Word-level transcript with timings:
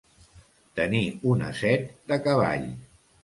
Tenir 0.79 1.01
una 1.33 1.51
set 1.59 1.85
de 2.13 2.19
cavall. 2.29 2.65